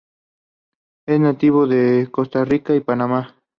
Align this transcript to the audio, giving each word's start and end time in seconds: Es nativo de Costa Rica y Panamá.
Es 1.05 1.19
nativo 1.19 1.67
de 1.67 2.09
Costa 2.11 2.43
Rica 2.43 2.73
y 2.73 2.79
Panamá. 2.79 3.35